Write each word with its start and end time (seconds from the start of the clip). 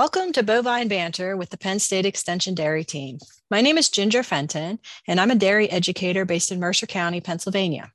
Welcome 0.00 0.32
to 0.32 0.42
Bovine 0.42 0.88
Banter 0.88 1.36
with 1.36 1.50
the 1.50 1.58
Penn 1.58 1.78
State 1.78 2.06
Extension 2.06 2.54
Dairy 2.54 2.84
Team. 2.84 3.18
My 3.50 3.60
name 3.60 3.76
is 3.76 3.90
Ginger 3.90 4.22
Fenton, 4.22 4.78
and 5.06 5.20
I'm 5.20 5.30
a 5.30 5.34
dairy 5.34 5.70
educator 5.70 6.24
based 6.24 6.50
in 6.50 6.58
Mercer 6.58 6.86
County, 6.86 7.20
Pennsylvania. 7.20 7.92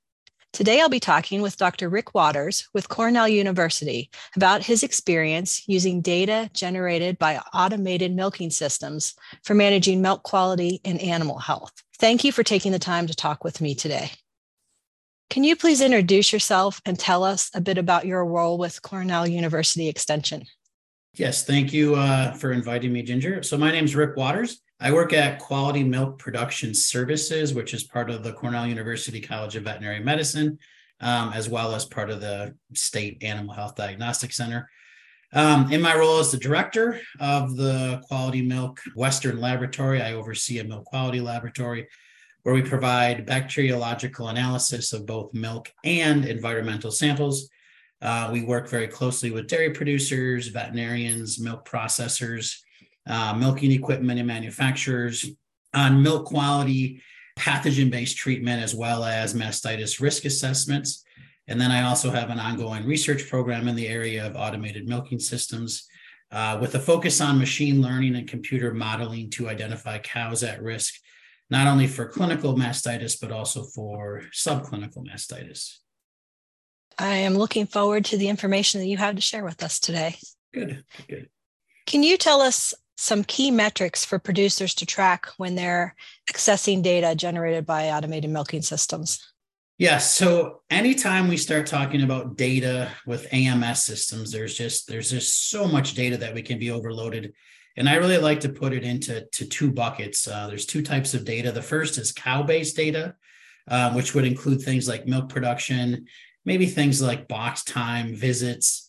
Today, 0.53 0.79
I'll 0.81 0.87
be 0.87 0.99
talking 0.99 1.41
with 1.41 1.57
Dr. 1.57 1.89
Rick 1.89 2.13
Watters 2.13 2.69
with 2.75 2.89
Cornell 2.89 3.27
University 3.27 4.11
about 4.35 4.63
his 4.63 4.83
experience 4.83 5.67
using 5.67 6.01
data 6.01 6.47
generated 6.53 7.17
by 7.17 7.39
automated 7.55 8.15
milking 8.15 8.51
systems 8.51 9.15
for 9.43 9.55
managing 9.55 9.99
milk 10.03 10.21
quality 10.21 10.81
and 10.85 11.01
animal 11.01 11.39
health. 11.39 11.73
Thank 11.97 12.23
you 12.23 12.31
for 12.31 12.43
taking 12.43 12.71
the 12.71 12.77
time 12.77 13.07
to 13.07 13.15
talk 13.15 13.43
with 13.43 13.61
me 13.61 13.73
today. 13.73 14.11
Can 15.31 15.43
you 15.43 15.55
please 15.55 15.81
introduce 15.81 16.31
yourself 16.31 16.83
and 16.85 16.99
tell 16.99 17.23
us 17.23 17.49
a 17.55 17.61
bit 17.61 17.79
about 17.79 18.05
your 18.05 18.23
role 18.23 18.59
with 18.59 18.83
Cornell 18.83 19.25
University 19.25 19.89
Extension? 19.89 20.45
Yes, 21.17 21.45
thank 21.45 21.71
you 21.71 21.95
uh, 21.95 22.33
for 22.33 22.51
inviting 22.51 22.91
me, 22.91 23.01
Ginger. 23.01 23.41
So, 23.41 23.57
my 23.57 23.71
name 23.71 23.85
is 23.85 23.95
Rick 23.95 24.17
Watters. 24.17 24.61
I 24.81 24.91
work 24.91 25.13
at 25.13 25.39
Quality 25.39 25.81
Milk 25.81 26.19
Production 26.19 26.73
Services, 26.73 27.53
which 27.53 27.73
is 27.73 27.85
part 27.85 28.09
of 28.09 28.21
the 28.21 28.33
Cornell 28.33 28.67
University 28.67 29.21
College 29.21 29.55
of 29.55 29.63
Veterinary 29.63 30.01
Medicine, 30.01 30.59
um, 30.99 31.31
as 31.31 31.47
well 31.47 31.73
as 31.73 31.85
part 31.85 32.09
of 32.09 32.19
the 32.19 32.53
State 32.73 33.23
Animal 33.23 33.55
Health 33.55 33.75
Diagnostic 33.75 34.33
Center. 34.33 34.69
Um, 35.31 35.71
in 35.71 35.81
my 35.81 35.95
role 35.95 36.19
as 36.19 36.33
the 36.33 36.37
director 36.37 36.99
of 37.21 37.55
the 37.55 38.01
Quality 38.09 38.41
Milk 38.41 38.81
Western 38.93 39.39
Laboratory, 39.39 40.01
I 40.01 40.15
oversee 40.15 40.59
a 40.59 40.65
milk 40.65 40.83
quality 40.83 41.21
laboratory 41.21 41.87
where 42.43 42.55
we 42.55 42.61
provide 42.61 43.25
bacteriological 43.25 44.27
analysis 44.27 44.91
of 44.91 45.05
both 45.05 45.33
milk 45.33 45.71
and 45.85 46.25
environmental 46.25 46.91
samples 46.91 47.49
uh, 48.01 48.29
we 48.31 48.43
work 48.43 48.69
very 48.69 48.87
closely 48.87 49.31
with 49.31 49.47
dairy 49.47 49.71
producers, 49.71 50.47
veterinarians, 50.47 51.39
milk 51.39 51.67
processors, 51.67 52.57
uh, 53.07 53.33
milking 53.33 53.71
equipment 53.71 54.19
and 54.19 54.27
manufacturers 54.27 55.25
on 55.73 56.01
milk 56.01 56.25
quality, 56.25 57.01
pathogen 57.37 57.91
based 57.91 58.17
treatment, 58.17 58.61
as 58.61 58.73
well 58.75 59.03
as 59.03 59.33
mastitis 59.33 59.99
risk 59.99 60.25
assessments. 60.25 61.03
And 61.47 61.59
then 61.61 61.71
I 61.71 61.83
also 61.83 62.09
have 62.09 62.29
an 62.29 62.39
ongoing 62.39 62.85
research 62.85 63.29
program 63.29 63.67
in 63.67 63.75
the 63.75 63.87
area 63.87 64.25
of 64.25 64.35
automated 64.35 64.87
milking 64.87 65.19
systems 65.19 65.87
uh, 66.31 66.57
with 66.59 66.73
a 66.75 66.79
focus 66.79 67.21
on 67.21 67.37
machine 67.37 67.81
learning 67.81 68.15
and 68.15 68.27
computer 68.27 68.73
modeling 68.73 69.29
to 69.31 69.47
identify 69.47 69.99
cows 69.99 70.43
at 70.43 70.61
risk, 70.61 70.95
not 71.49 71.67
only 71.67 71.87
for 71.87 72.07
clinical 72.07 72.55
mastitis, 72.55 73.19
but 73.21 73.31
also 73.31 73.63
for 73.63 74.23
subclinical 74.33 75.05
mastitis. 75.05 75.77
I 76.97 77.15
am 77.15 77.35
looking 77.35 77.67
forward 77.67 78.05
to 78.05 78.17
the 78.17 78.29
information 78.29 78.79
that 78.79 78.87
you 78.87 78.97
have 78.97 79.15
to 79.15 79.21
share 79.21 79.43
with 79.43 79.63
us 79.63 79.79
today. 79.79 80.17
Good, 80.53 80.83
good. 81.07 81.29
Can 81.85 82.03
you 82.03 82.17
tell 82.17 82.41
us 82.41 82.73
some 82.97 83.23
key 83.23 83.51
metrics 83.51 84.05
for 84.05 84.19
producers 84.19 84.73
to 84.75 84.85
track 84.85 85.27
when 85.37 85.55
they're 85.55 85.95
accessing 86.31 86.81
data 86.81 87.13
generated 87.15 87.65
by 87.65 87.89
automated 87.89 88.29
milking 88.29 88.61
systems? 88.61 89.33
Yes. 89.77 90.15
So 90.15 90.61
anytime 90.69 91.27
we 91.27 91.35
start 91.35 91.67
talking 91.67 92.01
about 92.01 92.37
data 92.37 92.89
with 93.05 93.31
AMS 93.33 93.83
systems, 93.83 94.31
there's 94.31 94.57
just 94.57 94.87
there's 94.87 95.11
just 95.11 95.49
so 95.49 95.67
much 95.67 95.95
data 95.95 96.15
that 96.17 96.33
we 96.33 96.41
can 96.41 96.57
be 96.57 96.71
overloaded. 96.71 97.33
And 97.75 97.89
I 97.89 97.95
really 97.95 98.17
like 98.17 98.39
to 98.41 98.49
put 98.49 98.71
it 98.71 98.83
into 98.83 99.25
to 99.33 99.45
two 99.45 99.69
buckets. 99.69 100.29
Uh, 100.29 100.47
there's 100.47 100.65
two 100.65 100.81
types 100.81 101.13
of 101.13 101.25
data. 101.25 101.51
The 101.51 101.61
first 101.61 101.97
is 101.97 102.13
cow-based 102.13 102.77
data, 102.77 103.15
um, 103.67 103.95
which 103.95 104.15
would 104.15 104.23
include 104.23 104.61
things 104.61 104.87
like 104.87 105.07
milk 105.07 105.27
production, 105.27 106.05
maybe 106.45 106.65
things 106.65 107.01
like 107.01 107.27
box 107.27 107.63
time, 107.63 108.15
visits, 108.15 108.87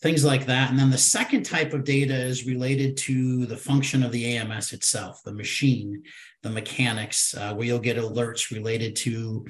things 0.00 0.24
like 0.24 0.46
that. 0.46 0.70
And 0.70 0.78
then 0.78 0.90
the 0.90 0.98
second 0.98 1.44
type 1.44 1.72
of 1.72 1.84
data 1.84 2.14
is 2.14 2.46
related 2.46 2.96
to 2.98 3.46
the 3.46 3.56
function 3.56 4.02
of 4.02 4.12
the 4.12 4.36
AMS 4.36 4.72
itself, 4.72 5.22
the 5.24 5.32
machine, 5.32 6.04
the 6.42 6.50
mechanics, 6.50 7.34
uh, 7.34 7.54
where 7.54 7.66
you'll 7.66 7.78
get 7.80 7.96
alerts 7.96 8.52
related 8.54 8.94
to 8.96 9.46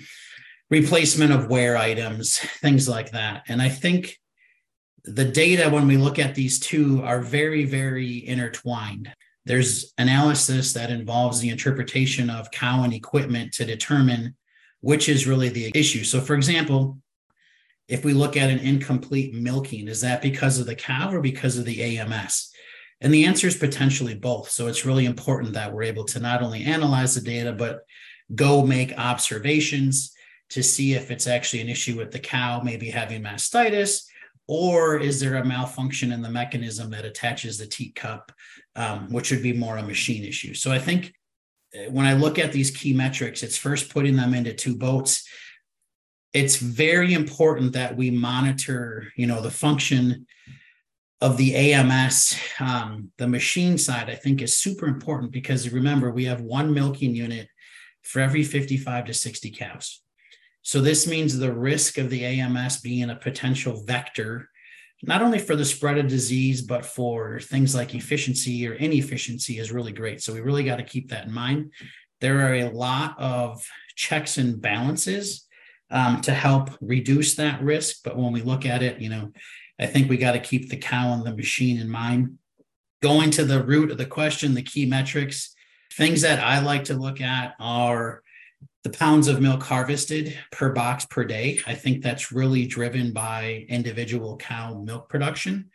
replacement 0.71 1.33
of 1.33 1.49
wear 1.49 1.77
items, 1.77 2.39
things 2.61 2.89
like 2.89 3.11
that. 3.11 3.43
And 3.49 3.61
I 3.61 3.69
think 3.69 4.17
the 5.05 5.25
data, 5.25 5.71
when 5.71 5.87
we 5.87 5.97
look 5.97 6.19
at 6.19 6.35
these 6.35 6.59
two, 6.59 7.03
are 7.03 7.21
very, 7.21 7.65
very 7.65 8.27
intertwined. 8.27 9.13
There's 9.45 9.93
analysis 9.97 10.75
that 10.75 10.91
involves 10.91 11.41
the 11.41 11.49
interpretation 11.49 12.29
of 12.29 12.51
cow 12.51 12.83
and 12.85 12.93
equipment 12.93 13.53
to 13.55 13.65
determine 13.65 14.37
which 14.81 15.09
is 15.09 15.27
really 15.27 15.49
the 15.49 15.73
issue. 15.75 16.05
So, 16.05 16.21
for 16.21 16.35
example, 16.35 16.99
if 17.89 18.05
we 18.05 18.13
look 18.13 18.37
at 18.37 18.51
an 18.51 18.59
incomplete 18.59 19.35
milking, 19.35 19.89
is 19.89 20.03
that 20.03 20.23
because 20.23 20.59
of 20.59 20.67
the 20.67 20.75
cow 20.75 21.11
or 21.11 21.21
because 21.21 21.57
of 21.57 21.65
the 21.65 21.99
AMS? 21.99 22.53
And 23.01 23.15
the 23.15 23.25
answer 23.25 23.47
is 23.47 23.57
potentially 23.57 24.15
both. 24.15 24.51
So 24.51 24.67
it's 24.67 24.85
really 24.85 25.07
important 25.07 25.55
that 25.55 25.73
we're 25.73 25.85
able 25.85 26.05
to 26.07 26.21
not 26.21 26.43
only 26.43 26.65
analyze 26.65 27.15
the 27.15 27.21
data, 27.21 27.53
but 27.53 27.81
go 28.35 28.65
make 28.65 28.99
observations 28.99 30.13
to 30.51 30.63
see 30.63 30.95
if 30.95 31.11
it's 31.11 31.27
actually 31.27 31.61
an 31.61 31.69
issue 31.69 31.97
with 31.97 32.11
the 32.11 32.19
cow, 32.19 32.61
maybe 32.61 32.91
having 32.91 33.23
mastitis, 33.23 34.05
or 34.47 34.99
is 34.99 35.21
there 35.21 35.37
a 35.37 35.45
malfunction 35.45 36.11
in 36.11 36.23
the 36.23 36.31
mechanism 36.31 36.91
that 36.91 37.05
attaches 37.05 37.59
the 37.59 37.67
teat 37.67 37.95
cup, 37.95 38.33
um, 38.77 39.11
which 39.13 39.31
would 39.31 39.43
be 39.43 39.53
more 39.53 39.77
a 39.77 39.83
machine 39.83 40.25
issue. 40.25 40.55
So 40.55 40.73
I 40.73 40.79
think 40.79 41.13
uh, 41.75 41.91
when 41.91 42.07
I 42.07 42.15
look 42.15 42.39
at 42.39 42.53
these 42.53 42.71
key 42.71 42.95
metrics, 42.95 43.43
it's 43.43 43.59
first 43.59 43.93
putting 43.93 44.17
them 44.17 44.35
into 44.35 44.55
two 44.55 44.77
boats 44.77 45.29
it's 46.33 46.57
very 46.57 47.15
important 47.15 47.73
that 47.73 47.97
we 47.97 48.11
monitor, 48.11 49.13
you 49.17 49.27
know, 49.27 49.41
the 49.41 49.51
function 49.51 50.27
of 51.21 51.37
the 51.37 51.55
AMS, 51.55 52.39
um, 52.61 53.11
the 53.19 53.27
machine 53.27 53.77
side, 53.77 54.09
I 54.09 54.15
think 54.15 54.41
is 54.41 54.57
super 54.57 54.87
important 54.87 55.33
because 55.33 55.73
remember, 55.73 56.11
we 56.11 56.27
have 56.27 56.41
one 56.41 56.73
milking 56.73 57.15
unit 57.15 57.49
for 58.03 58.21
every 58.21 58.45
55 58.45 59.07
to 59.07 59.15
60 59.15 59.51
cows. 59.51 60.01
So 60.63 60.81
this 60.81 61.07
means 61.07 61.37
the 61.37 61.53
risk 61.53 61.99
of 61.99 62.11
the 62.11 62.25
AMS 62.25 62.81
being 62.81 63.11
a 63.11 63.17
potential 63.17 63.83
vector, 63.85 64.49
not 65.03 65.23
only 65.23 65.39
for 65.39 65.57
the 65.57 65.65
spread 65.65 65.99
of 65.99 66.09
disease, 66.09 66.63
but 66.63 66.85
for 66.85 67.41
things 67.41 67.75
like 67.75 67.95
efficiency 67.95 68.69
or 68.69 68.75
inefficiency 68.75 69.59
is 69.59 69.73
really 69.73 69.93
great. 69.93 70.23
So 70.23 70.35
we 70.35 70.41
really 70.41 70.65
got 70.65 70.77
to 70.77 70.85
keep 70.85 71.09
that 71.09 71.27
in 71.27 71.33
mind. 71.33 71.73
There 72.21 72.47
are 72.47 72.55
a 72.55 72.71
lot 72.71 73.19
of 73.19 73.65
checks 73.97 74.39
and 74.39 74.61
balances 74.61 75.48
um, 75.91 76.21
to 76.23 76.33
help 76.33 76.71
reduce 76.81 77.35
that 77.37 77.63
risk. 77.63 77.99
But 78.05 78.17
when 78.17 78.33
we 78.33 78.43
look 78.43 78.67
at 78.67 78.83
it, 78.83 79.01
you 79.01 79.09
know, 79.09 79.33
I 79.79 79.87
think 79.87 80.09
we 80.09 80.17
got 80.17 80.33
to 80.33 80.41
keep 80.41 80.69
the 80.69 80.77
cow 80.77 81.13
and 81.13 81.25
the 81.25 81.37
machine 81.37 81.79
in 81.79 81.89
mind. 81.89 82.39
Going 83.01 83.31
to 83.33 83.45
the 83.45 83.63
root 83.63 83.91
of 83.91 83.99
the 83.99 84.07
question, 84.07 84.55
the 84.55 84.63
key 84.63 84.85
metrics, 84.85 85.55
things 85.93 86.23
that 86.23 86.41
I 86.41 86.61
like 86.61 86.85
to 86.85 86.95
look 86.95 87.21
at 87.21 87.55
are 87.61 88.23
the 88.83 88.91
pounds 88.91 89.29
of 89.29 89.41
milk 89.41 89.63
harvested 89.63 90.37
per 90.51 90.73
box 90.73 91.05
per 91.05 91.25
day. 91.25 91.61
I 91.67 91.75
think 91.75 92.03
that's 92.03 92.33
really 92.33 92.67
driven 92.67 93.13
by 93.13 93.67
individual 93.69 94.37
cow 94.37 94.75
milk 94.75 95.09
production. 95.09 95.71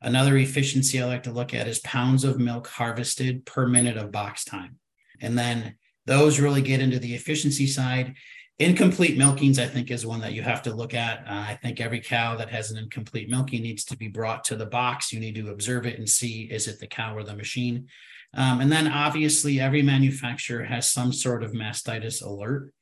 Another 0.00 0.36
efficiency 0.36 1.00
I 1.00 1.06
like 1.06 1.24
to 1.24 1.32
look 1.32 1.54
at 1.54 1.66
is 1.66 1.80
pounds 1.80 2.24
of 2.24 2.38
milk 2.38 2.68
harvested 2.68 3.44
per 3.46 3.66
minute 3.66 3.96
of 3.96 4.12
box 4.12 4.44
time. 4.44 4.76
And 5.20 5.36
then 5.36 5.76
those 6.06 6.40
really 6.40 6.62
get 6.62 6.80
into 6.80 6.98
the 6.98 7.14
efficiency 7.14 7.66
side. 7.66 8.14
Incomplete 8.60 9.16
milkings, 9.16 9.60
I 9.60 9.68
think, 9.68 9.92
is 9.92 10.04
one 10.04 10.20
that 10.20 10.32
you 10.32 10.42
have 10.42 10.62
to 10.62 10.74
look 10.74 10.92
at. 10.92 11.20
Uh, 11.20 11.44
I 11.48 11.58
think 11.62 11.80
every 11.80 12.00
cow 12.00 12.36
that 12.36 12.50
has 12.50 12.72
an 12.72 12.78
incomplete 12.78 13.30
milking 13.30 13.62
needs 13.62 13.84
to 13.84 13.96
be 13.96 14.08
brought 14.08 14.42
to 14.44 14.56
the 14.56 14.66
box. 14.66 15.12
You 15.12 15.20
need 15.20 15.36
to 15.36 15.50
observe 15.50 15.86
it 15.86 15.98
and 15.98 16.08
see 16.08 16.42
is 16.50 16.66
it 16.66 16.80
the 16.80 16.88
cow 16.88 17.16
or 17.16 17.22
the 17.22 17.36
machine. 17.36 17.86
Um, 18.34 18.60
and 18.60 18.70
then 18.70 18.88
obviously, 18.88 19.60
every 19.60 19.82
manufacturer 19.82 20.64
has 20.64 20.90
some 20.90 21.12
sort 21.12 21.44
of 21.44 21.52
mastitis 21.52 22.20
alert. 22.24 22.72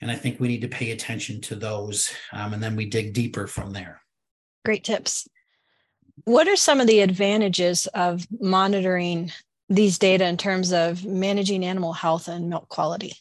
And 0.00 0.10
I 0.10 0.14
think 0.14 0.38
we 0.38 0.48
need 0.48 0.62
to 0.62 0.68
pay 0.68 0.92
attention 0.92 1.40
to 1.42 1.56
those. 1.56 2.12
Um, 2.32 2.54
and 2.54 2.62
then 2.62 2.76
we 2.76 2.86
dig 2.86 3.12
deeper 3.12 3.48
from 3.48 3.72
there. 3.72 4.02
Great 4.64 4.84
tips. 4.84 5.28
What 6.24 6.46
are 6.46 6.56
some 6.56 6.80
of 6.80 6.86
the 6.86 7.00
advantages 7.00 7.88
of 7.88 8.26
monitoring 8.40 9.32
these 9.68 9.98
data 9.98 10.26
in 10.26 10.36
terms 10.36 10.72
of 10.72 11.04
managing 11.04 11.64
animal 11.64 11.92
health 11.92 12.28
and 12.28 12.48
milk 12.48 12.68
quality? 12.68 13.14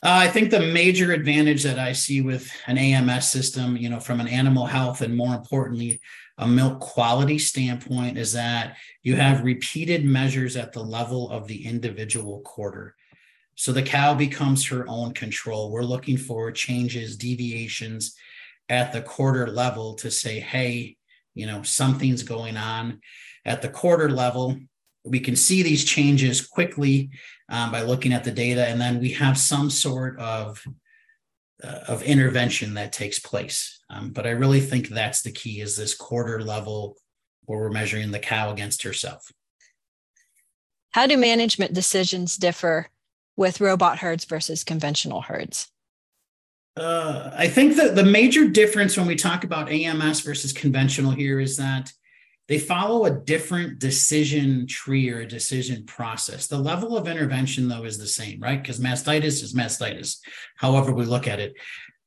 Uh, 0.00 0.14
I 0.14 0.28
think 0.28 0.50
the 0.50 0.60
major 0.60 1.12
advantage 1.12 1.64
that 1.64 1.78
I 1.78 1.92
see 1.92 2.20
with 2.20 2.48
an 2.68 2.78
AMS 2.78 3.28
system, 3.28 3.76
you 3.76 3.88
know, 3.88 3.98
from 3.98 4.20
an 4.20 4.28
animal 4.28 4.64
health 4.64 5.00
and 5.00 5.16
more 5.16 5.34
importantly, 5.34 6.00
a 6.38 6.46
milk 6.46 6.78
quality 6.78 7.36
standpoint, 7.36 8.16
is 8.16 8.32
that 8.34 8.76
you 9.02 9.16
have 9.16 9.42
repeated 9.44 10.04
measures 10.04 10.56
at 10.56 10.72
the 10.72 10.82
level 10.82 11.28
of 11.30 11.48
the 11.48 11.66
individual 11.66 12.40
quarter. 12.42 12.94
So 13.56 13.72
the 13.72 13.82
cow 13.82 14.14
becomes 14.14 14.64
her 14.68 14.88
own 14.88 15.14
control. 15.14 15.72
We're 15.72 15.82
looking 15.82 16.16
for 16.16 16.52
changes, 16.52 17.16
deviations 17.16 18.14
at 18.68 18.92
the 18.92 19.02
quarter 19.02 19.48
level 19.48 19.94
to 19.96 20.12
say, 20.12 20.38
hey, 20.38 20.96
you 21.34 21.46
know, 21.46 21.62
something's 21.62 22.22
going 22.22 22.56
on 22.56 23.00
at 23.44 23.62
the 23.62 23.68
quarter 23.68 24.08
level. 24.08 24.60
We 25.08 25.20
can 25.20 25.36
see 25.36 25.62
these 25.62 25.84
changes 25.84 26.46
quickly 26.46 27.10
um, 27.48 27.72
by 27.72 27.82
looking 27.82 28.12
at 28.12 28.24
the 28.24 28.30
data, 28.30 28.66
and 28.66 28.80
then 28.80 29.00
we 29.00 29.10
have 29.12 29.38
some 29.38 29.70
sort 29.70 30.18
of 30.18 30.62
uh, 31.62 31.80
of 31.88 32.02
intervention 32.02 32.74
that 32.74 32.92
takes 32.92 33.18
place. 33.18 33.80
Um, 33.90 34.10
but 34.10 34.26
I 34.26 34.30
really 34.30 34.60
think 34.60 34.88
that's 34.88 35.22
the 35.22 35.32
key: 35.32 35.60
is 35.60 35.76
this 35.76 35.94
quarter 35.94 36.42
level 36.42 36.96
where 37.48 37.58
we're 37.58 37.70
measuring 37.70 38.10
the 38.10 38.18
cow 38.18 38.50
against 38.50 38.82
herself. 38.82 39.32
How 40.90 41.06
do 41.06 41.16
management 41.16 41.72
decisions 41.72 42.36
differ 42.36 42.88
with 43.36 43.60
robot 43.60 43.98
herds 43.98 44.24
versus 44.24 44.64
conventional 44.64 45.22
herds? 45.22 45.68
Uh, 46.76 47.30
I 47.34 47.48
think 47.48 47.76
that 47.76 47.96
the 47.96 48.04
major 48.04 48.46
difference 48.46 48.96
when 48.96 49.06
we 49.06 49.16
talk 49.16 49.44
about 49.44 49.70
AMS 49.70 50.20
versus 50.20 50.52
conventional 50.52 51.10
here 51.10 51.40
is 51.40 51.56
that 51.56 51.92
they 52.48 52.58
follow 52.58 53.04
a 53.04 53.10
different 53.10 53.78
decision 53.78 54.66
tree 54.66 55.10
or 55.10 55.20
a 55.20 55.28
decision 55.28 55.84
process. 55.84 56.46
The 56.46 56.58
level 56.58 56.96
of 56.96 57.06
intervention, 57.06 57.68
though, 57.68 57.84
is 57.84 57.98
the 57.98 58.06
same, 58.06 58.40
right? 58.40 58.60
Because 58.60 58.80
mastitis 58.80 59.42
is 59.42 59.54
mastitis, 59.54 60.18
however 60.56 60.92
we 60.92 61.04
look 61.04 61.28
at 61.28 61.40
it. 61.40 61.54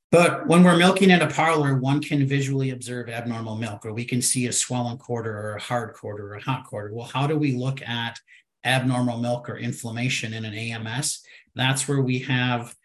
But 0.10 0.48
when 0.48 0.64
we're 0.64 0.78
milking 0.78 1.12
in 1.12 1.22
a 1.22 1.30
parlor, 1.30 1.78
one 1.78 2.02
can 2.02 2.28
visually 2.28 2.72
observe 2.72 3.08
abnormal 3.08 3.56
milk, 3.56 3.86
or 3.86 3.94
we 3.94 4.04
can 4.04 4.22
see 4.22 4.48
a 4.48 4.52
swollen 4.52 4.98
quarter 4.98 5.32
or 5.32 5.56
a 5.56 5.62
hard 5.62 5.94
quarter 5.94 6.34
or 6.34 6.36
a 6.36 6.44
hot 6.44 6.66
quarter. 6.66 6.92
Well, 6.92 7.08
how 7.08 7.28
do 7.28 7.38
we 7.38 7.54
look 7.54 7.82
at 7.88 8.20
abnormal 8.66 9.20
milk 9.20 9.48
or 9.48 9.58
inflammation 9.58 10.34
in 10.34 10.44
an 10.44 10.54
AMS? 10.54 11.24
That's 11.56 11.88
where 11.88 12.02
we 12.02 12.20
have 12.20 12.76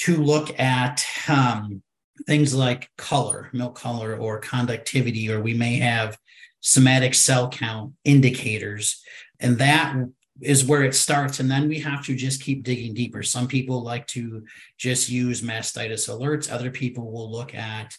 to 0.00 0.22
look 0.22 0.58
at 0.60 1.04
um, 1.26 1.82
things 2.26 2.54
like 2.54 2.90
color, 2.96 3.48
milk 3.52 3.74
color, 3.74 4.16
or 4.16 4.38
conductivity, 4.38 5.32
or 5.32 5.40
we 5.40 5.54
may 5.54 5.78
have 5.78 6.16
somatic 6.60 7.14
cell 7.14 7.48
count 7.48 7.92
indicators. 8.04 9.02
And 9.40 9.58
that 9.58 9.94
is 10.40 10.64
where 10.64 10.82
it 10.82 10.94
starts. 10.94 11.40
And 11.40 11.50
then 11.50 11.68
we 11.68 11.80
have 11.80 12.04
to 12.06 12.14
just 12.14 12.42
keep 12.42 12.62
digging 12.62 12.94
deeper. 12.94 13.22
Some 13.22 13.48
people 13.48 13.82
like 13.82 14.06
to 14.08 14.44
just 14.76 15.08
use 15.08 15.42
mastitis 15.42 16.08
alerts. 16.08 16.50
Other 16.50 16.70
people 16.70 17.10
will 17.10 17.30
look 17.30 17.54
at, 17.54 17.96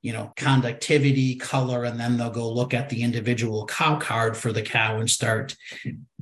you 0.00 0.12
know, 0.12 0.32
conductivity, 0.36 1.36
color, 1.36 1.84
and 1.84 2.00
then 2.00 2.16
they'll 2.16 2.30
go 2.30 2.50
look 2.50 2.74
at 2.74 2.88
the 2.88 3.02
individual 3.02 3.66
cow 3.66 3.98
card 3.98 4.36
for 4.36 4.52
the 4.52 4.62
cow 4.62 4.98
and 4.98 5.10
start 5.10 5.54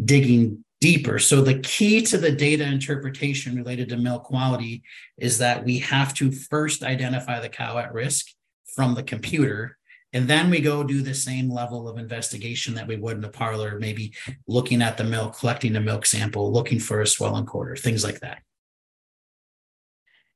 digging 0.04 0.64
deeper. 0.80 1.18
So 1.18 1.42
the 1.42 1.58
key 1.58 2.02
to 2.02 2.18
the 2.18 2.32
data 2.32 2.64
interpretation 2.64 3.54
related 3.54 3.90
to 3.90 3.96
milk 3.96 4.24
quality 4.24 4.82
is 5.18 5.38
that 5.38 5.64
we 5.64 5.78
have 5.80 6.14
to 6.14 6.32
first 6.32 6.82
identify 6.82 7.38
the 7.38 7.48
cow 7.48 7.78
at 7.78 7.92
risk 7.92 8.26
from 8.74 8.94
the 8.94 9.02
computer 9.02 9.76
and 10.12 10.26
then 10.26 10.50
we 10.50 10.60
go 10.60 10.82
do 10.82 11.02
the 11.02 11.14
same 11.14 11.50
level 11.50 11.88
of 11.88 11.98
investigation 11.98 12.74
that 12.74 12.86
we 12.86 12.96
would 12.96 13.16
in 13.16 13.20
the 13.20 13.28
parlor, 13.28 13.78
maybe 13.78 14.12
looking 14.46 14.82
at 14.82 14.96
the 14.96 15.04
milk, 15.04 15.38
collecting 15.38 15.76
a 15.76 15.80
milk 15.80 16.04
sample, 16.04 16.52
looking 16.52 16.80
for 16.80 17.00
a 17.00 17.06
swelling 17.06 17.46
quarter, 17.46 17.76
things 17.76 18.02
like 18.02 18.20
that. 18.20 18.42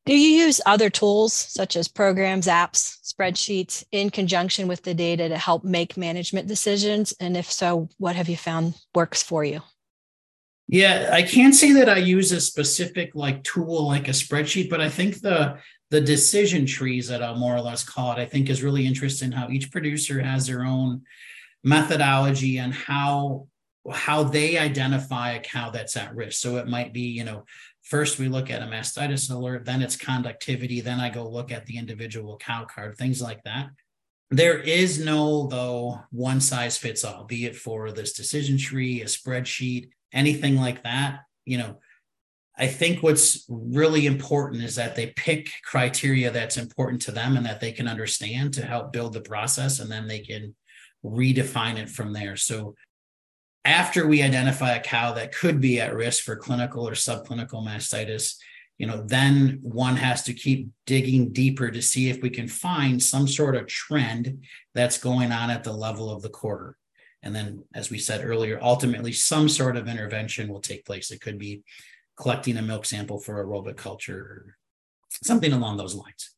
Do 0.07 0.15
you 0.15 0.45
use 0.45 0.61
other 0.67 0.91
tools 0.91 1.33
such 1.33 1.77
as 1.77 1.89
programs, 1.89 2.47
apps, 2.47 2.99
spreadsheets 3.03 3.85
in 3.91 4.11
conjunction 4.11 4.69
with 4.69 4.83
the 4.83 4.93
data 4.93 5.31
to 5.31 5.39
help 5.39 5.65
make 5.65 5.97
management 5.97 6.47
decisions? 6.47 7.15
And 7.21 7.37
if 7.37 7.51
so, 7.51 7.89
what 7.97 8.15
have 8.15 8.29
you 8.29 8.37
found 8.37 8.75
works 8.95 9.23
for 9.23 9.45
you? 9.45 9.63
Yeah, 10.69 11.11
I 11.13 11.23
can't 11.23 11.55
say 11.55 11.73
that 11.73 11.89
I 11.89 11.97
use 11.97 12.33
a 12.33 12.41
specific 12.41 13.15
like 13.15 13.43
tool 13.45 13.87
like 13.87 14.09
a 14.09 14.13
spreadsheet, 14.13 14.71
but 14.71 14.81
I 14.81 14.89
think 14.89 15.21
the 15.21 15.59
the 15.95 16.01
decision 16.01 16.67
trees 16.67 17.07
that 17.07 17.23
I'll 17.23 17.37
more 17.37 17.55
or 17.55 17.61
less 17.61 17.85
call 17.85 18.11
it, 18.11 18.19
I 18.19 18.27
think 18.27 18.51
is 18.51 18.65
really 18.65 18.85
interesting 18.85 19.31
how 19.31 19.49
each 19.49 19.71
producer 19.71 20.21
has 20.21 20.45
their 20.45 20.65
own 20.65 21.03
methodology 21.63 22.59
and 22.59 22.75
how 22.75 23.47
how 23.93 24.25
they 24.25 24.59
identify 24.59 25.33
a 25.33 25.41
cow 25.41 25.71
that's 25.71 25.97
at 25.97 26.13
risk. 26.17 26.41
So 26.41 26.57
it 26.57 26.67
might 26.67 26.93
be, 26.93 27.03
you 27.03 27.23
know, 27.23 27.45
first 27.83 28.19
we 28.19 28.27
look 28.27 28.51
at 28.51 28.61
a 28.61 28.65
mastitis 28.65 29.31
alert, 29.31 29.67
then 29.67 29.83
it's 29.83 29.95
conductivity, 29.95 30.81
then 30.81 30.99
I 30.99 31.11
go 31.11 31.29
look 31.29 31.53
at 31.53 31.65
the 31.67 31.79
individual 31.79 32.39
cow 32.39 32.65
card, 32.65 32.97
things 32.97 33.23
like 33.23 33.45
that. 33.45 33.69
There 34.33 34.59
is 34.59 34.99
no, 34.99 35.47
though, 35.47 36.01
one 36.11 36.41
size 36.41 36.77
fits 36.77 37.05
all, 37.05 37.25
be 37.25 37.45
it 37.45 37.55
for 37.55 37.93
this 37.93 38.15
decision 38.15 38.59
tree, 38.59 39.03
a 39.03 39.05
spreadsheet, 39.05 39.91
anything 40.13 40.57
like 40.57 40.83
that. 40.83 41.21
You 41.45 41.59
know, 41.59 41.77
I 42.57 42.69
think 42.69 43.03
what's 43.03 43.45
really 43.49 44.07
important 44.07 44.63
is 44.63 44.77
that 44.77 44.95
they 44.95 45.09
pick 45.09 45.51
criteria 45.65 46.31
that's 46.31 46.57
important 46.57 47.03
to 47.03 47.13
them 47.13 47.37
and 47.37 47.45
that 47.47 47.61
they 47.61 47.73
can 47.73 47.89
understand 47.89 48.55
to 48.55 48.65
help 48.65 48.93
build 48.93 49.13
the 49.13 49.21
process, 49.21 49.81
and 49.81 49.91
then 49.91 50.07
they 50.07 50.21
can 50.21 50.55
redefine 51.05 51.77
it 51.79 51.89
from 51.89 52.13
there. 52.13 52.37
So, 52.37 52.75
after 53.67 54.07
we 54.07 54.23
identify 54.23 54.73
a 54.73 54.81
cow 54.81 55.15
that 55.15 55.35
could 55.35 55.59
be 55.59 55.81
at 55.81 55.95
risk 55.95 56.23
for 56.23 56.37
clinical 56.37 56.87
or 56.87 56.93
subclinical 56.93 57.67
mastitis, 57.67 58.37
you 58.79 58.87
know, 58.87 59.03
then 59.07 59.59
one 59.63 59.97
has 59.97 60.23
to 60.25 60.35
keep 60.35 60.69
digging 60.85 61.33
deeper 61.33 61.71
to 61.71 61.81
see 61.81 62.11
if 62.11 62.21
we 62.21 62.29
can 62.29 62.47
find 62.47 63.03
some 63.03 63.27
sort 63.27 63.57
of 63.57 63.67
trend 63.67 64.45
that's 64.75 64.99
going 64.99 65.33
on 65.33 65.49
at 65.49 65.65
the 65.65 65.73
level 65.73 66.11
of 66.11 66.23
the 66.23 66.29
quarter. 66.29 66.77
And 67.23 67.35
then, 67.35 67.65
as 67.75 67.91
we 67.91 67.99
said 67.99 68.25
earlier, 68.25 68.59
ultimately 68.61 69.13
some 69.13 69.49
sort 69.49 69.77
of 69.77 69.89
intervention 69.89 70.49
will 70.49 70.61
take 70.61 70.85
place. 70.85 71.11
It 71.11 71.23
could 71.23 71.39
be 71.39 71.63
collecting 72.17 72.57
a 72.57 72.63
milk 72.63 72.87
sample 72.87 73.19
for 73.19 73.45
aerobic 73.45 73.77
culture 73.77 74.19
or 74.19 74.57
something 75.23 75.53
along 75.53 75.77
those 75.77 75.95
lines. 75.95 76.31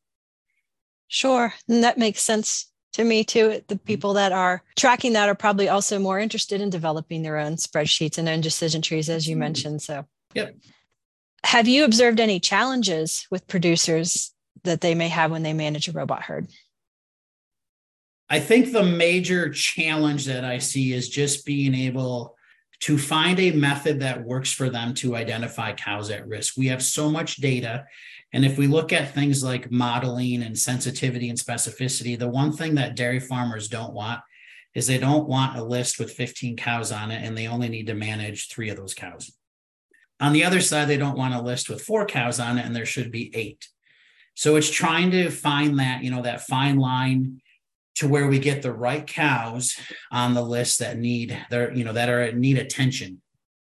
Sure. 1.07 1.53
And 1.69 1.83
that 1.83 1.97
makes 1.97 2.21
sense 2.21 2.71
to 2.93 3.03
me 3.03 3.23
too. 3.23 3.61
The 3.67 3.75
mm-hmm. 3.75 3.85
people 3.85 4.13
that 4.13 4.31
are 4.31 4.63
tracking 4.75 5.13
that 5.13 5.29
are 5.29 5.35
probably 5.35 5.69
also 5.69 5.99
more 5.99 6.19
interested 6.19 6.61
in 6.61 6.69
developing 6.69 7.21
their 7.21 7.37
own 7.37 7.55
spreadsheets 7.55 8.17
and 8.17 8.27
own 8.27 8.41
decision 8.41 8.81
trees, 8.81 9.09
as 9.09 9.27
you 9.27 9.33
mm-hmm. 9.33 9.41
mentioned. 9.41 9.81
So, 9.81 10.05
yep. 10.33 10.55
Have 11.43 11.67
you 11.67 11.85
observed 11.85 12.19
any 12.19 12.39
challenges 12.39 13.27
with 13.29 13.47
producers 13.47 14.33
that 14.63 14.81
they 14.81 14.95
may 14.95 15.07
have 15.07 15.31
when 15.31 15.43
they 15.43 15.53
manage 15.53 15.87
a 15.87 15.91
robot 15.91 16.23
herd? 16.23 16.47
I 18.29 18.39
think 18.39 18.73
the 18.73 18.83
major 18.83 19.49
challenge 19.49 20.25
that 20.25 20.43
I 20.43 20.57
see 20.57 20.91
is 20.91 21.07
just 21.07 21.45
being 21.45 21.73
able 21.73 22.35
to 22.79 22.97
find 22.97 23.39
a 23.39 23.51
method 23.51 23.99
that 24.01 24.23
works 24.23 24.51
for 24.51 24.69
them 24.69 24.93
to 24.95 25.15
identify 25.15 25.73
cows 25.73 26.11
at 26.11 26.27
risk. 26.27 26.57
We 26.57 26.67
have 26.67 26.83
so 26.83 27.09
much 27.09 27.37
data. 27.37 27.85
And 28.33 28.45
if 28.45 28.57
we 28.57 28.67
look 28.67 28.93
at 28.93 29.13
things 29.13 29.43
like 29.43 29.71
modeling 29.71 30.43
and 30.43 30.57
sensitivity 30.57 31.29
and 31.29 31.39
specificity, 31.39 32.17
the 32.17 32.29
one 32.29 32.51
thing 32.51 32.75
that 32.75 32.95
dairy 32.95 33.19
farmers 33.19 33.67
don't 33.67 33.93
want 33.93 34.19
is 34.75 34.85
they 34.85 34.99
don't 34.99 35.27
want 35.27 35.57
a 35.57 35.63
list 35.63 35.97
with 35.97 36.13
15 36.13 36.55
cows 36.55 36.91
on 36.91 37.09
it 37.09 37.23
and 37.23 37.35
they 37.35 37.47
only 37.47 37.67
need 37.67 37.87
to 37.87 37.95
manage 37.95 38.47
three 38.47 38.69
of 38.69 38.77
those 38.77 38.93
cows. 38.93 39.31
On 40.19 40.33
the 40.33 40.43
other 40.43 40.61
side, 40.61 40.87
they 40.87 40.97
don't 40.97 41.17
want 41.17 41.33
a 41.33 41.41
list 41.41 41.69
with 41.69 41.81
four 41.81 42.05
cows 42.05 42.39
on 42.39 42.57
it 42.57 42.65
and 42.65 42.75
there 42.75 42.85
should 42.85 43.11
be 43.11 43.35
eight. 43.35 43.67
So 44.35 44.55
it's 44.55 44.69
trying 44.69 45.09
to 45.11 45.31
find 45.31 45.79
that, 45.79 46.03
you 46.03 46.11
know, 46.11 46.21
that 46.21 46.41
fine 46.41 46.77
line 46.77 47.41
to 47.97 48.07
where 48.07 48.27
we 48.27 48.37
get 48.37 48.61
the 48.61 48.71
right 48.71 49.07
cows 49.07 49.75
on 50.11 50.35
the 50.35 50.41
list 50.41 50.79
that 50.79 50.97
need 50.97 51.37
their 51.49 51.73
you 51.73 51.83
know 51.83 51.93
that 51.93 52.09
are 52.09 52.31
need 52.31 52.57
attention. 52.57 53.21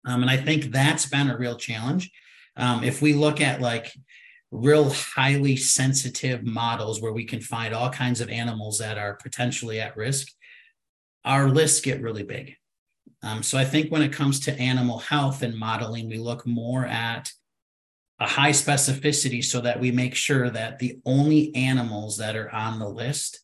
Um, 0.07 0.23
and 0.23 0.31
i 0.31 0.37
think 0.37 0.65
that's 0.65 1.07
been 1.07 1.31
a 1.31 1.39
real 1.39 1.57
challenge. 1.57 2.11
Um, 2.57 2.85
if 2.85 3.01
we 3.03 3.13
look 3.13 3.41
at 3.41 3.61
like 3.61 3.93
real 4.51 4.91
highly 4.91 5.57
sensitive 5.57 6.45
models 6.45 7.01
where 7.01 7.13
we 7.13 7.25
can 7.25 7.41
find 7.41 7.73
all 7.73 7.89
kinds 7.89 8.21
of 8.21 8.29
animals 8.29 8.79
that 8.79 8.99
are 8.99 9.15
potentially 9.15 9.81
at 9.81 9.97
risk 9.97 10.29
our 11.25 11.49
lists 11.49 11.81
get 11.81 12.01
really 12.01 12.23
big. 12.23 12.57
Um, 13.23 13.43
so 13.43 13.59
i 13.59 13.65
think 13.65 13.91
when 13.91 14.03
it 14.03 14.13
comes 14.13 14.41
to 14.41 14.59
animal 14.59 14.99
health 14.99 15.43
and 15.43 15.57
modeling 15.57 16.09
we 16.09 16.19
look 16.19 16.47
more 16.47 16.85
at 16.85 17.33
a 18.19 18.27
high 18.27 18.51
specificity 18.51 19.43
so 19.43 19.63
that 19.63 19.81
we 19.81 19.91
make 19.91 20.15
sure 20.15 20.51
that 20.51 20.79
the 20.79 20.99
only 21.07 21.55
animals 21.55 22.19
that 22.19 22.37
are 22.37 22.51
on 22.51 22.79
the 22.79 22.89
list 22.89 23.41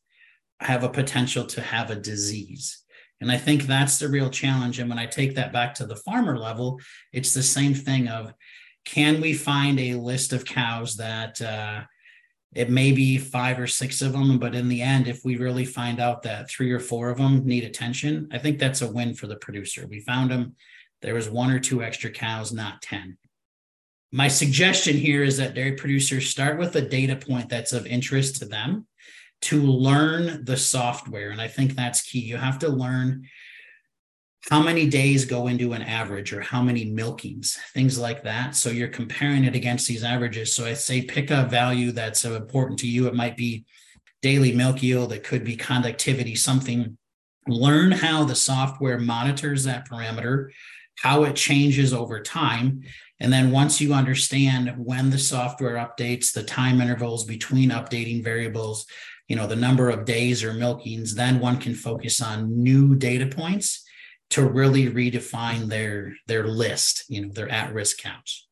have 0.61 0.85
a 0.85 0.89
potential 0.89 1.45
to 1.45 1.61
have 1.61 1.91
a 1.91 1.97
disease. 1.97 2.83
And 3.21 3.31
I 3.31 3.39
think 3.39 3.63
that's 3.63 3.99
the 3.99 4.09
real 4.09 4.31
challenge. 4.31 4.79
And 4.79 4.89
when 4.89 4.99
I 4.99 5.07
take 5.07 5.35
that 5.35 5.53
back 5.53 5.75
to 5.75 5.87
the 5.87 5.97
farmer 5.97 6.39
level, 6.39 6.81
it's 7.13 7.33
the 7.33 7.43
same 7.43 7.75
thing 7.75 8.09
of 8.09 8.33
can 8.85 9.21
we 9.21 9.35
find 9.35 9.81
a 9.81 9.95
list 9.95 10.33
of 10.33 10.45
cows 10.45 10.97
that 10.97 11.41
uh, 11.41 11.83
it 12.55 12.71
may 12.71 12.93
be 12.93 13.19
five 13.19 13.59
or 13.59 13.67
six 13.67 14.01
of 14.01 14.13
them, 14.13 14.39
but 14.39 14.55
in 14.55 14.69
the 14.69 14.81
end, 14.81 15.09
if 15.09 15.25
we 15.25 15.37
really 15.37 15.65
find 15.65 16.01
out 16.01 16.23
that 16.23 16.49
three 16.49 16.71
or 16.71 16.79
four 16.79 17.11
of 17.11 17.19
them 17.19 17.45
need 17.45 17.65
attention, 17.65 18.29
I 18.33 18.39
think 18.39 18.59
that's 18.59 18.83
a 18.83 18.91
win 18.91 19.15
for 19.15 19.27
the 19.27 19.37
producer. 19.37 19.87
We 19.87 20.01
found 20.01 20.31
them, 20.31 20.55
there 21.03 21.15
was 21.15 21.29
one 21.29 21.51
or 21.51 21.59
two 21.59 21.83
extra 21.83 22.11
cows, 22.11 22.53
not 22.53 22.81
10. 22.83 23.19
My 24.13 24.29
suggestion 24.29 24.97
here 24.97 25.25
is 25.25 25.37
that 25.39 25.55
dairy 25.55 25.73
producers 25.73 26.29
start 26.29 26.59
with 26.59 26.77
a 26.77 26.81
data 26.81 27.17
point 27.17 27.49
that's 27.49 27.73
of 27.73 27.87
interest 27.87 28.37
to 28.37 28.47
them 28.47 28.87
to 29.43 29.63
learn 29.63 30.45
the 30.45 30.57
software. 30.57 31.31
And 31.31 31.41
I 31.41 31.49
think 31.49 31.75
that's 31.75 32.03
key. 32.03 32.21
You 32.21 32.37
have 32.37 32.59
to 32.61 32.69
learn 32.69 33.27
how 34.49 34.63
many 34.63 34.87
days 34.87 35.25
go 35.25 35.49
into 35.49 35.73
an 35.73 35.83
average 35.83 36.33
or 36.33 36.41
how 36.41 36.63
many 36.63 36.87
milkings, 36.87 37.57
things 37.75 37.99
like 37.99 38.23
that. 38.23 38.55
So 38.55 38.71
you're 38.71 38.89
comparing 38.89 39.45
it 39.45 39.57
against 39.57 39.89
these 39.89 40.05
averages. 40.05 40.55
So 40.55 40.67
I 40.67 40.75
say 40.75 41.03
pick 41.03 41.31
a 41.31 41.45
value 41.45 41.91
that's 41.91 42.25
important 42.25 42.79
to 42.81 42.89
you. 42.89 43.09
It 43.09 43.15
might 43.15 43.37
be 43.37 43.65
daily 44.23 44.53
milk 44.53 44.83
yield, 44.83 45.13
it 45.13 45.25
could 45.25 45.45
be 45.45 45.57
conductivity, 45.57 46.35
something. 46.35 46.97
Learn 47.49 47.93
how 47.93 48.25
the 48.25 48.35
software 48.35 48.99
monitors 48.99 49.65
that 49.65 49.89
parameter, 49.89 50.51
how 50.99 51.25
it 51.25 51.37
changes 51.37 51.93
over 51.93 52.21
time. 52.23 52.83
And 53.21 53.33
then 53.33 53.51
once 53.51 53.81
you 53.81 53.95
understand 53.95 54.75
when 54.77 55.11
the 55.11 55.19
software 55.19 55.77
updates, 55.77 56.33
the 56.33 56.43
time 56.43 56.81
intervals 56.81 57.25
between 57.25 57.71
updating 57.71 58.23
variables, 58.23 58.87
you 59.29 59.37
know 59.37 59.47
the 59.47 59.57
number 59.57 59.91
of 59.91 60.05
days 60.05 60.45
or 60.45 60.53
milkings 60.53 61.15
then 61.15 61.41
one 61.41 61.59
can 61.59 61.75
focus 61.75 62.21
on 62.21 62.63
new 62.63 62.95
data 62.95 63.27
points 63.27 63.85
to 64.31 64.47
really 64.47 64.87
redefine 64.87 65.69
their 65.69 66.15
their 66.27 66.47
list 66.47 67.05
you 67.09 67.23
know 67.23 67.33
their 67.33 67.49
at-risk 67.49 67.99
counts. 67.99 68.47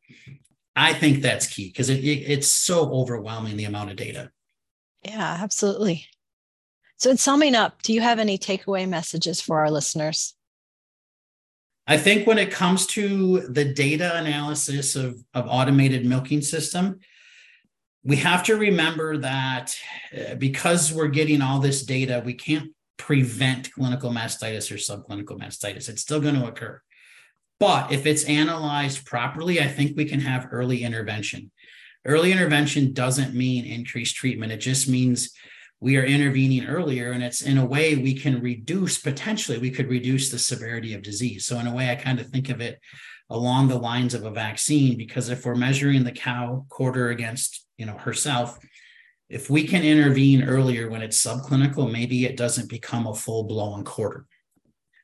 I 0.75 0.93
think 0.93 1.21
that's 1.21 1.47
key 1.47 1.69
because 1.69 1.89
it, 1.89 2.03
it, 2.03 2.29
it's 2.29 2.47
so 2.47 2.91
overwhelming 2.91 3.55
the 3.55 3.65
amount 3.65 3.91
of 3.91 3.95
data. 3.95 4.31
Yeah 5.03 5.37
absolutely. 5.41 6.05
So 6.97 7.09
in 7.09 7.17
summing 7.17 7.55
up 7.55 7.81
do 7.81 7.93
you 7.93 8.01
have 8.01 8.19
any 8.19 8.37
takeaway 8.37 8.87
messages 8.87 9.41
for 9.41 9.59
our 9.59 9.71
listeners? 9.71 10.33
I 11.87 11.97
think 11.97 12.25
when 12.25 12.39
it 12.39 12.51
comes 12.51 12.87
to 12.87 13.41
the 13.41 13.65
data 13.65 14.17
analysis 14.17 14.95
of, 14.95 15.23
of 15.35 15.45
automated 15.47 16.03
milking 16.03 16.41
system 16.41 16.99
we 18.05 18.17
have 18.17 18.43
to 18.43 18.55
remember 18.55 19.17
that 19.17 19.75
uh, 20.15 20.35
because 20.35 20.93
we're 20.93 21.07
getting 21.07 21.41
all 21.41 21.59
this 21.59 21.83
data, 21.83 22.21
we 22.23 22.35
can't 22.35 22.71
prevent 22.97 23.73
clinical 23.73 24.11
mastitis 24.11 24.71
or 24.71 24.75
subclinical 24.75 25.39
mastitis. 25.39 25.89
It's 25.89 26.03
still 26.03 26.21
going 26.21 26.35
to 26.35 26.47
occur. 26.47 26.79
But 27.59 27.91
if 27.91 28.05
it's 28.05 28.25
analyzed 28.25 29.05
properly, 29.05 29.59
I 29.59 29.67
think 29.67 29.97
we 29.97 30.05
can 30.05 30.19
have 30.19 30.49
early 30.51 30.83
intervention. 30.83 31.51
Early 32.05 32.31
intervention 32.31 32.93
doesn't 32.93 33.33
mean 33.33 33.65
increased 33.65 34.15
treatment, 34.15 34.51
it 34.51 34.57
just 34.57 34.87
means 34.87 35.31
we 35.79 35.97
are 35.97 36.03
intervening 36.03 36.65
earlier. 36.65 37.11
And 37.11 37.23
it's 37.23 37.41
in 37.41 37.57
a 37.57 37.65
way 37.65 37.95
we 37.95 38.13
can 38.13 38.41
reduce, 38.41 38.99
potentially, 38.99 39.57
we 39.57 39.71
could 39.71 39.89
reduce 39.89 40.29
the 40.29 40.39
severity 40.39 40.93
of 40.93 41.01
disease. 41.01 41.45
So, 41.45 41.59
in 41.59 41.67
a 41.67 41.73
way, 41.73 41.89
I 41.89 41.95
kind 41.95 42.19
of 42.19 42.27
think 42.27 42.49
of 42.49 42.61
it 42.61 42.79
along 43.29 43.67
the 43.67 43.77
lines 43.77 44.13
of 44.13 44.25
a 44.25 44.31
vaccine 44.31 44.97
because 44.97 45.29
if 45.29 45.45
we're 45.45 45.55
measuring 45.55 46.03
the 46.03 46.11
cow 46.11 46.65
quarter 46.69 47.09
against 47.09 47.65
you 47.77 47.85
know 47.85 47.97
herself 47.97 48.59
if 49.29 49.49
we 49.49 49.65
can 49.65 49.83
intervene 49.83 50.43
earlier 50.43 50.89
when 50.89 51.01
it's 51.01 51.23
subclinical 51.23 51.91
maybe 51.91 52.25
it 52.25 52.37
doesn't 52.37 52.69
become 52.69 53.07
a 53.07 53.15
full-blown 53.15 53.83
quarter. 53.83 54.27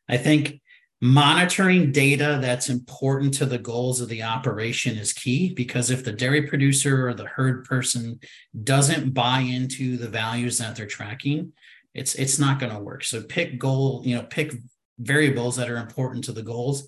I 0.07 0.17
think 0.17 0.61
monitoring 1.01 1.91
data 1.91 2.37
that's 2.39 2.69
important 2.69 3.33
to 3.33 3.45
the 3.47 3.57
goals 3.57 4.01
of 4.01 4.09
the 4.09 4.21
operation 4.21 4.97
is 4.97 5.13
key 5.13 5.51
because 5.51 5.89
if 5.89 6.03
the 6.03 6.11
dairy 6.11 6.43
producer 6.43 7.07
or 7.07 7.15
the 7.15 7.25
herd 7.25 7.65
person 7.65 8.19
doesn't 8.63 9.11
buy 9.11 9.39
into 9.39 9.97
the 9.97 10.07
values 10.07 10.59
that 10.59 10.75
they're 10.75 10.85
tracking 10.85 11.53
it's 11.93 12.15
it's 12.15 12.39
not 12.39 12.59
going 12.59 12.73
to 12.73 12.79
work. 12.79 13.03
So 13.03 13.21
pick 13.23 13.59
goal 13.59 14.01
you 14.05 14.15
know 14.15 14.23
pick 14.23 14.53
variables 14.99 15.55
that 15.55 15.69
are 15.69 15.77
important 15.77 16.23
to 16.25 16.31
the 16.31 16.43
goals 16.43 16.85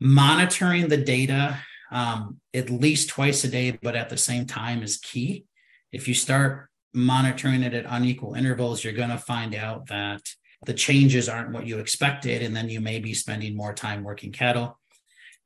monitoring 0.00 0.88
the 0.88 0.96
data 0.96 1.58
um, 1.90 2.40
at 2.52 2.70
least 2.70 3.08
twice 3.08 3.44
a 3.44 3.48
day, 3.48 3.78
but 3.82 3.94
at 3.94 4.08
the 4.08 4.16
same 4.16 4.46
time 4.46 4.82
is 4.82 4.96
key. 4.96 5.44
If 5.92 6.08
you 6.08 6.14
start 6.14 6.68
monitoring 6.92 7.62
it 7.62 7.74
at 7.74 7.86
unequal 7.88 8.34
intervals, 8.34 8.82
you're 8.82 8.92
going 8.92 9.10
to 9.10 9.18
find 9.18 9.54
out 9.54 9.86
that 9.86 10.22
the 10.66 10.74
changes 10.74 11.28
aren't 11.28 11.52
what 11.52 11.66
you 11.66 11.78
expected. 11.78 12.42
And 12.42 12.54
then 12.54 12.68
you 12.68 12.80
may 12.80 12.98
be 12.98 13.14
spending 13.14 13.56
more 13.56 13.74
time 13.74 14.02
working 14.02 14.32
cattle. 14.32 14.78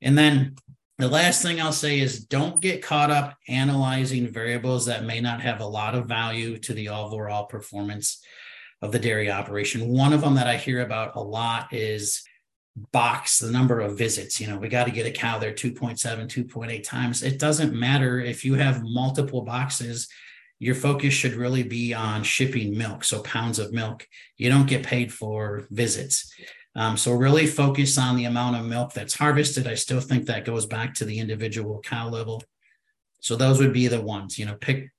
And 0.00 0.16
then 0.16 0.54
the 0.98 1.08
last 1.08 1.42
thing 1.42 1.60
I'll 1.60 1.72
say 1.72 2.00
is 2.00 2.24
don't 2.24 2.62
get 2.62 2.82
caught 2.82 3.10
up 3.10 3.36
analyzing 3.48 4.32
variables 4.32 4.86
that 4.86 5.04
may 5.04 5.20
not 5.20 5.40
have 5.40 5.60
a 5.60 5.66
lot 5.66 5.94
of 5.94 6.06
value 6.06 6.58
to 6.60 6.72
the 6.72 6.88
overall 6.88 7.46
performance 7.46 8.22
of 8.80 8.92
the 8.92 8.98
dairy 8.98 9.30
operation. 9.30 9.88
One 9.88 10.12
of 10.12 10.20
them 10.20 10.34
that 10.36 10.46
I 10.46 10.56
hear 10.56 10.82
about 10.82 11.16
a 11.16 11.20
lot 11.20 11.72
is 11.72 12.22
box 12.92 13.38
the 13.38 13.50
number 13.50 13.80
of 13.80 13.98
visits 13.98 14.40
you 14.40 14.46
know 14.46 14.58
we 14.58 14.68
got 14.68 14.84
to 14.84 14.90
get 14.90 15.06
a 15.06 15.10
cow 15.10 15.38
there 15.38 15.52
2.7 15.52 15.98
2.8 15.98 16.84
times. 16.84 17.22
It 17.22 17.38
doesn't 17.38 17.74
matter 17.74 18.20
if 18.20 18.44
you 18.44 18.54
have 18.54 18.82
multiple 18.82 19.42
boxes 19.42 20.08
your 20.58 20.74
focus 20.74 21.14
should 21.14 21.34
really 21.34 21.62
be 21.62 21.94
on 21.94 22.22
shipping 22.22 22.76
milk 22.76 23.04
so 23.04 23.22
pounds 23.22 23.58
of 23.58 23.72
milk. 23.72 24.06
You 24.36 24.50
don't 24.50 24.66
get 24.66 24.82
paid 24.84 25.12
for 25.12 25.66
visits. 25.70 26.32
Um, 26.74 26.96
so 26.96 27.12
really 27.12 27.46
focus 27.46 27.98
on 27.98 28.16
the 28.16 28.26
amount 28.26 28.56
of 28.56 28.64
milk 28.64 28.92
that's 28.92 29.14
harvested. 29.14 29.66
I 29.66 29.74
still 29.74 30.00
think 30.00 30.26
that 30.26 30.44
goes 30.44 30.66
back 30.66 30.94
to 30.94 31.04
the 31.04 31.18
individual 31.18 31.80
cow 31.80 32.08
level. 32.08 32.42
So 33.20 33.36
those 33.36 33.58
would 33.58 33.72
be 33.72 33.88
the 33.88 34.00
ones 34.00 34.38
you 34.38 34.46
know 34.46 34.54
pick 34.54 34.90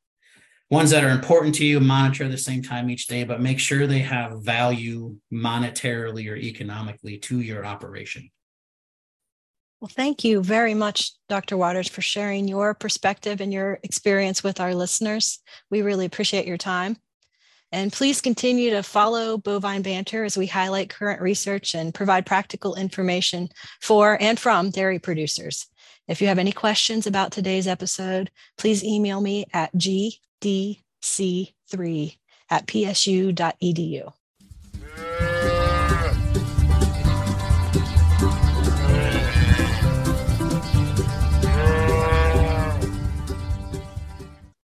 ones 0.70 0.92
that 0.92 1.04
are 1.04 1.10
important 1.10 1.56
to 1.56 1.66
you 1.66 1.80
monitor 1.80 2.26
at 2.26 2.32
the 2.32 2.38
same 2.38 2.62
time 2.62 2.90
each 2.90 3.08
day 3.08 3.24
but 3.24 3.42
make 3.42 3.60
sure 3.60 3.88
they 3.88 4.00
have 4.00 4.44
value 4.44 5.16
monetarily 5.34 6.30
or 6.30 6.36
economically 6.36 7.18
to 7.18 7.40
your 7.40 7.66
operation. 7.66 8.30
Well 9.82 9.92
thank 9.94 10.24
you 10.24 10.44
very 10.44 10.74
much 10.74 11.12
dr 11.30 11.56
watters 11.56 11.88
for 11.88 12.02
sharing 12.02 12.48
your 12.48 12.74
perspective 12.74 13.42
and 13.42 13.54
your 13.54 13.80
experience 13.84 14.44
with 14.44 14.60
our 14.60 14.76
listeners. 14.76 15.40
We 15.70 15.82
really 15.82 16.06
appreciate 16.06 16.46
your 16.46 16.58
time. 16.58 16.98
And 17.72 17.94
please 17.94 18.20
continue 18.20 18.72
to 18.72 18.82
follow 18.82 19.38
Bovine 19.38 19.84
Banter 19.84 20.24
as 20.24 20.36
we 20.36 20.48
highlight 20.48 20.90
current 20.90 21.22
research 21.22 21.76
and 21.76 21.94
provide 21.94 22.26
practical 22.26 22.76
information 22.76 23.50
for 23.80 24.18
and 24.20 24.40
from 24.40 24.72
dairy 24.72 24.98
producers. 24.98 25.68
If 26.10 26.22
you 26.22 26.28
have 26.28 26.40
any 26.40 26.52
questions 26.52 27.06
about 27.06 27.32
today's 27.32 27.68
episode, 27.68 28.32
please 28.58 28.84
email 28.84 29.22
me 29.22 29.46
at 29.54 29.70
g 29.78 30.20
dc3 30.42 32.18
at 32.50 32.66
psu.edu. 32.66 34.14